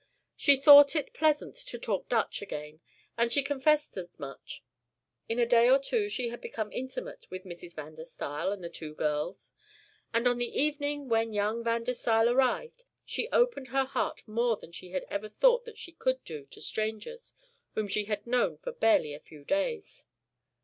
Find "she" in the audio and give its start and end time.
0.35-0.57, 3.31-3.43, 6.09-6.29, 13.05-13.29, 14.71-14.89, 15.77-15.91, 17.87-18.05